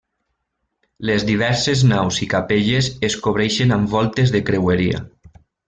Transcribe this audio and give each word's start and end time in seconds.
Les 1.09 1.25
diverses 1.27 1.83
naus 1.91 2.17
i 2.27 2.29
capelles 2.33 2.89
es 3.11 3.19
cobreixen 3.29 3.77
amb 3.79 3.95
voltes 3.97 4.35
de 4.39 4.43
creueria. 4.51 5.05